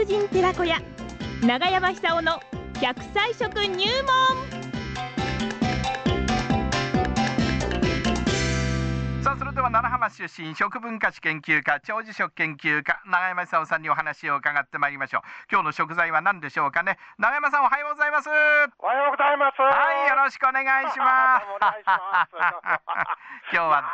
[0.00, 0.80] 達人寺子屋
[1.46, 2.40] 長山久夫の
[2.80, 4.16] 100歳食入門。
[9.22, 15.22] さあそれでは奈良浜出身食文化史研究家長寿食研究家永山久夫さんにお話を伺ってまいりましょう。
[15.52, 16.96] 今日の食材は何でしょうかね？
[17.18, 18.30] 永山さんおはようございます。
[18.30, 19.60] おはようございます。
[19.60, 21.46] はいよろしくお願いします。
[23.52, 23.84] 今日は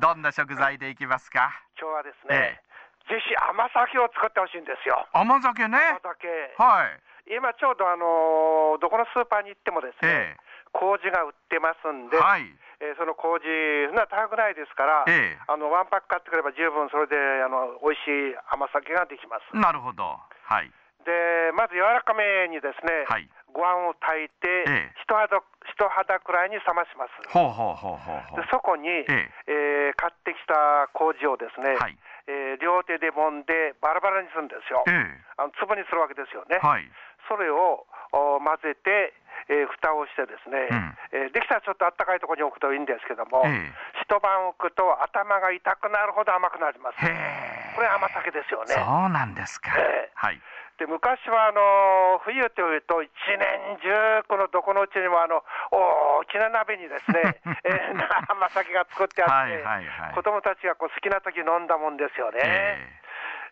[0.00, 1.52] どんな食材でいきますか？
[1.80, 2.60] 今日はですえね、
[3.08, 5.06] ぜひ甘酒を作ってほしいんですよ。
[5.12, 5.78] 甘酒ね。
[6.02, 6.26] 甘酒。
[6.58, 7.34] はい。
[7.34, 10.36] 今ちょうどあのーどこのスーパーに行ってもですね、え
[10.72, 12.46] 麹が売ってますんで、えはい。
[12.78, 13.42] えーその麹
[13.88, 15.38] そんな高くないですから、ええ。
[15.46, 19.56] あのワンパック買ってくれば十分それであの美味しい甘酒ができます。
[19.56, 20.02] なるほど。
[20.42, 20.70] はい。
[21.06, 23.30] でまず柔らかめにですね、はい。
[23.54, 25.02] ご飯を炊いて、ええ。
[25.02, 27.14] 人肌人肌くらいに冷まします。
[27.30, 28.42] ほうほうほうほうほう。
[28.42, 29.30] でそこに、ええ。
[29.46, 31.96] えー買ってきた麹をですね、はい
[32.26, 34.82] えー両手で揉んでバラバラにするんですよ。
[34.88, 34.92] え
[35.36, 36.58] あの粒にするわけですよね。
[36.62, 36.88] えはい
[37.28, 39.12] それをお混ぜて、
[39.48, 43.70] えー蓋をしてですね、うんえーできたらちょっとあったかいところに置くといいんですけども、え
[44.02, 46.98] 一晩置くと頭が痛くなるほど甘くなります。
[46.98, 48.74] これ甘酒ですよね。
[48.74, 50.40] そうなんですか、ええはい
[50.78, 53.08] で昔はあの冬というと一
[53.40, 60.14] 年中このどこのうちにもあの大きな鍋にですね、 えー甘酒が作ってあって、はいはいはい。
[60.14, 62.40] 子供たちがこう好きな時飲んだもんですよね。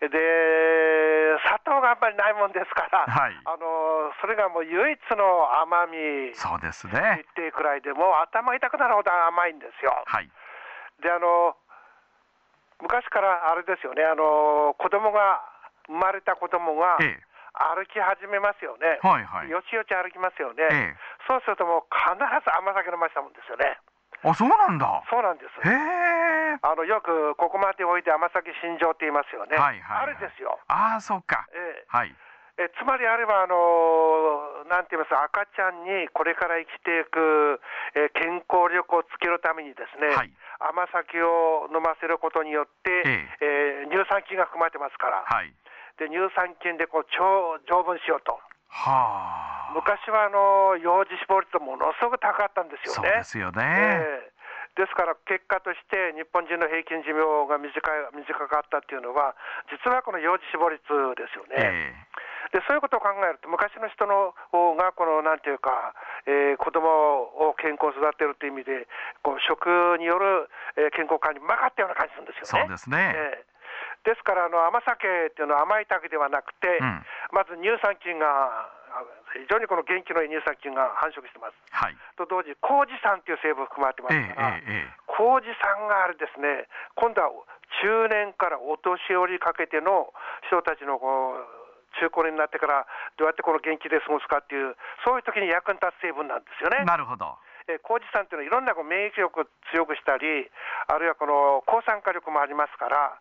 [0.00, 3.40] えで砂糖がやっぱりないもんですから、はい。
[3.44, 7.24] あのそれがもう唯一の甘みえそうです言ね。
[7.30, 9.96] っていいくらいでもう頭痛くなるほど甘いんですよ。
[10.06, 10.30] はい。
[11.00, 11.56] であの
[12.82, 14.04] 昔からあれですよね。
[14.04, 15.40] あの子供が
[15.88, 19.50] 生まれた子供がええ歩き始めますよね、はいはい。
[19.50, 20.96] よちよち歩きますよね、ええ。
[21.26, 23.80] そうするともう必ず甘酒飲ましたもんですよね。
[24.24, 25.02] あそうなんだ。
[25.08, 25.68] そうなんです。
[25.68, 26.58] へえ。
[26.62, 30.16] あのよくここまでおいで甘酒新情って言いますよね、はいはいはい。
[30.16, 31.46] あれですよ、ああそうか。
[31.52, 31.84] ええ。
[31.88, 32.14] はい。
[32.58, 37.60] えつまりあれば、あのなんて言います赤ちゃんにこれから生きていく、
[37.94, 40.32] え健康力をつけるためにですね、はい。
[40.60, 43.28] 甘酒を飲ませることによって、え。
[43.40, 45.52] えー乳酸菌が含まれてますから、はい
[45.98, 49.72] で乳酸菌でこう腸丈夫にしようと、はあ。
[49.74, 53.08] 昔はあの幼児死亡率ものすごく高かったんですよね。
[53.08, 54.32] そうですよね、え
[54.76, 54.80] え。
[54.80, 57.80] ですから結果として日本人の平均寿命が短い
[58.12, 59.34] 短かったっていうのは
[59.72, 60.84] 実はこの幼児死亡率
[61.16, 61.56] ですよね。
[61.56, 65.94] えでそういうことを考えると、昔の人の方が、このなんていうか、
[66.26, 68.86] えー子供を健康に育てるという意味で、
[69.22, 69.66] こう食
[69.98, 72.62] による、えー健康管理、うまかったような感じするんですよね。
[72.62, 73.12] そうですね。
[73.14, 73.45] えー
[74.06, 77.02] ですからあの、甘酒っていうのは甘いだけではなくて、うん。
[77.34, 79.02] まず乳酸菌が、あ
[79.34, 81.58] 非常にこの元気のいい乳酸菌が繁殖してます。
[81.74, 81.96] はい。
[82.14, 87.34] と同時に、麹酸っていう成分含まれてまええすから、えええ麹酸があれですね、今度は
[87.82, 90.14] 中年からお年寄りにかけての
[90.46, 91.56] 人たちのこう
[92.00, 96.78] 中高年になってからどうやってこの元気で過ごすかっていう、そういう時に役に立つ成分なんですよね。
[96.80, 96.84] え。
[96.84, 97.36] なるほど。
[97.66, 100.46] えー麹酸っていうのは、いろんなこう免疫力を強くしたり、
[100.86, 103.18] あるいはこの抗酸化力もありますから、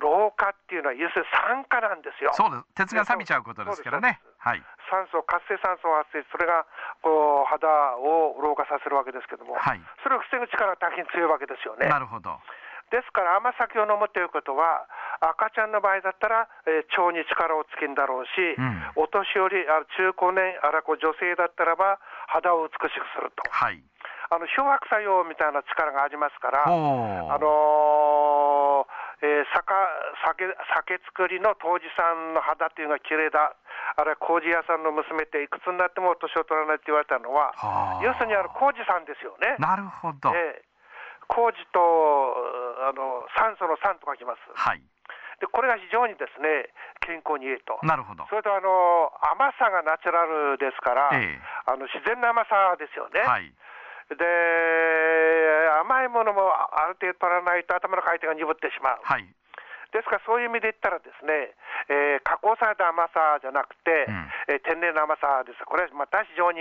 [0.00, 2.32] 老化っていうのは、要するに酸化なんですよ。
[2.34, 2.64] そうです。
[2.74, 4.20] 鉄が錆びちゃうことですからね。
[4.38, 4.62] はい。
[4.90, 6.64] 酸素、活性酸素を発生しそれが
[7.02, 9.80] こう肌を老化させるわけですけども、はい。
[10.02, 11.88] それを防ぐ力が大変強いわけですよね。
[11.88, 12.38] なるほど。
[12.90, 14.88] ですから甘酒を飲むということは、
[15.20, 18.82] 赤ちゃんの場合だったら、えー腸に力をつけるんだろうし、うん。
[18.96, 23.82] お年寄り、あ中高年、あらこう女性だったらば、肌を美しくすると、はい。
[24.30, 29.74] あの漂白作用みたいな力がありますから、あのーえー酒
[30.24, 33.56] 酒酒造りの杜氏さんの肌というのが綺麗だ、
[33.96, 39.58] あるいは麹屋さんの娘っていくつになっても年を取らないって言われたのは、はあ要するにあの麹さんですよね。
[39.58, 40.68] なるほど、ええ
[41.28, 41.84] 麹と
[42.88, 44.40] あの酸素の酸と書きます。
[44.54, 44.82] はい
[45.38, 46.66] でこれが非常にですね
[47.06, 47.78] 健康にいいと。
[47.86, 53.20] なるほどそれとあの甘さがナチュラルですから、ええあの自然な甘さですよね。
[53.22, 53.54] はい
[54.16, 54.24] で
[55.80, 59.00] 甘いものもある程度取らないと頭の回転が鈍ってしまう。
[59.02, 59.26] はい
[59.88, 61.56] ですからそういう意味で言ったらですね、
[61.88, 65.64] えー加工された甘さじゃなくて、うんえー天然の甘さです。
[65.64, 66.60] これはまた非常に、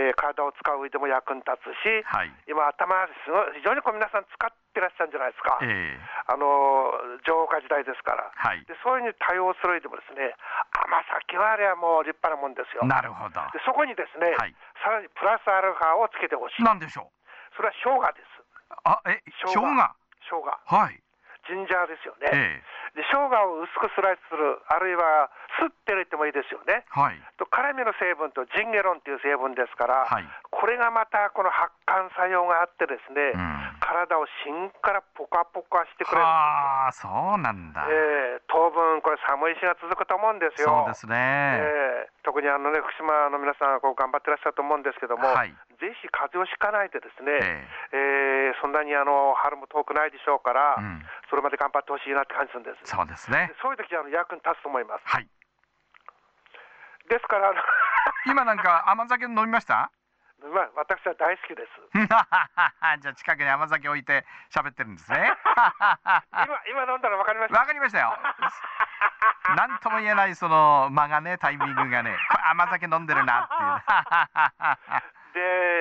[0.00, 5.60] えー体を使う上でも役に立つし、はい今頭すごい非常にこう皆さん使ってらっしゃるんじゃないですか。
[5.60, 6.88] ええあの
[7.28, 10.32] 情報化時代ですから、はいでそういうふうに対応する上でもですね
[10.88, 12.82] 甘酒はあれはもう立派なもんですよ。
[12.88, 16.62] なるほどでそこにですね、はいさらにプラスアルファをつけてほしい。
[16.64, 17.56] なんでしょう？
[17.56, 18.32] それは生姜です。
[18.88, 20.40] あえ生姜生姜？
[20.48, 20.96] はい
[21.48, 22.28] ジンジャーですよね。
[22.32, 22.62] え
[22.96, 25.30] で生姜を薄くスライスする、あるいは
[25.60, 26.84] すって入れてもいいですよね。
[26.84, 30.24] えはいと辛みの成分とジンゲロンという成分ですから、はい
[30.58, 33.78] これがまたこの発汗作用があってですね、うん。
[33.78, 37.86] 体を芯からポカポカしてくれるんはあそうなんだ。
[37.86, 40.82] ええ当分これ寒い日が続くと思うんですよ。
[40.82, 41.14] そうですね、
[41.62, 45.54] ええ特にあのね福島の皆さんはこう頑張ってらっしゃると思うんですけども、はい。
[45.78, 47.38] ぜひ風邪をひかないでですね、
[47.94, 48.50] ええ。
[48.50, 51.06] えそんなにあの春も遠くないでしょうから、うん。
[51.30, 52.90] それまで頑張ってほしいなって感じするんです。
[52.90, 53.46] そうですね。
[53.54, 55.06] でそういう時はあの役に立つと思います。
[55.06, 55.28] はい。
[57.08, 57.54] ですから
[58.26, 59.92] 今なんか甘酒飲みました？
[60.40, 61.98] まあ私は大好きです。
[61.98, 65.34] じゃあ近くに甘酒置いて喋ってるんですね
[66.32, 67.60] 今今飲んだらわかりました。
[67.60, 68.16] わかりましたよ
[69.56, 72.16] なんとも言えないその間がねタイミングがね
[72.50, 73.48] 甘酒飲んでるなっ
[75.32, 75.40] ていうで、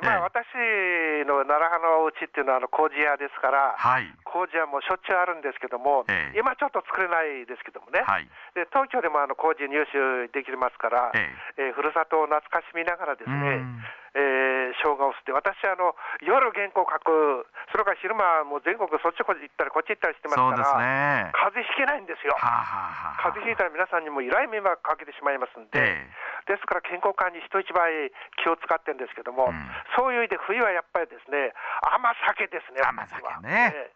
[0.00, 1.24] まあ、ええ。
[1.24, 4.06] 私の奈良派のうちっていうのはあの麹屋ですから、はい。
[4.24, 6.38] 麹屋もしょっちゅうあるんですけども、ええ。
[6.38, 8.28] 今ちょっと作れないですけどもね、はい。
[8.54, 11.70] で東京でもあの麹入手できますから、ええ。
[11.70, 13.84] ーふるさとを懐かしみながらですうねん、
[14.14, 21.32] えー生姜を吸って、私あの、夜原稿書く、それから昼間はもう全国そっちこっち行ったり、こっち行ったりしてますから、ね。
[21.32, 22.36] 風邪ひけないんですよ。
[22.36, 26.10] はあ、はあはあ、風邪ひいたら皆さんにも依頼迷惑かけてしまいますんで、え
[26.48, 28.10] ですから健康管理人一倍
[28.40, 29.68] 気を使ってるんですけども、うん。
[29.94, 31.52] そういう意味で冬はやっぱりですね、
[31.84, 33.92] 甘酒ですね、甘酒ね。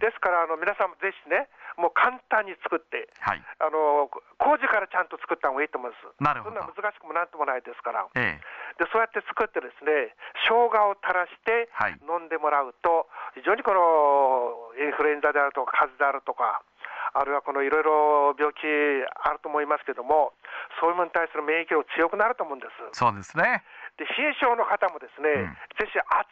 [0.00, 3.42] ですからあの皆さんもぜひね、もう簡単に作って、はい。
[3.60, 4.08] あの
[4.40, 6.08] 麹からちゃんと作った方がいいと思うんです。
[6.22, 6.56] なるほど。
[6.56, 8.08] そんな難しくもなんともないですから。
[8.16, 8.40] え。
[8.80, 10.16] でそうやって作ってですね
[10.48, 11.96] 生姜を垂らしてはい。
[12.08, 16.64] 飲んでもらうと、非常にこのインフルエンザであるとか風邪であるとか
[17.16, 18.68] あるいはこのいろいろ病気
[19.24, 20.36] あると思いますけども
[20.80, 22.76] そういうものに対する免疫力強くなると思うんです。
[22.76, 23.64] えそうですね。
[23.96, 25.56] で冷え性の方もですね、うん。
[25.80, 26.28] ぜひ熱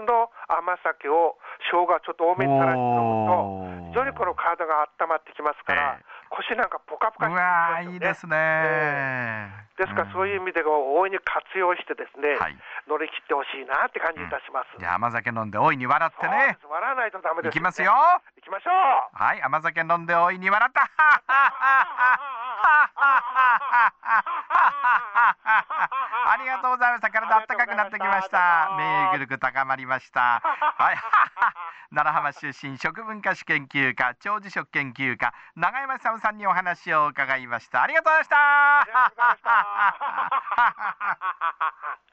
[0.00, 1.36] 々の甘酒を
[1.68, 7.90] 生姜をちょっと多めに垂らして飲むと非常にこの体が温まってきますから、え腰なんかポカポカうしてきわますよね。
[7.90, 12.56] ーいいですね、えですからそういう意味で大いに活用してですね、はい。
[12.88, 14.72] 乗り切ってほしいなって感じいたします。
[14.78, 16.56] じゃあ甘酒飲んで大いに笑ってね。
[16.64, 17.92] 笑わないとダメです、いきますよ。
[17.92, 18.72] 行きましょう。
[19.12, 20.88] はい甘酒飲んで大いに笑った
[26.24, 27.10] ありがとうございました。
[27.10, 28.74] 体あったかくなってきました。
[28.78, 30.40] 免疫力高まりました。
[30.40, 30.96] はい。
[31.94, 37.82] 奈良浜出身食文化史研究家長寿食研究家永山久夫さんにお話を伺いました。
[37.82, 39.42] ありがとうございまし
[41.98, 42.11] た。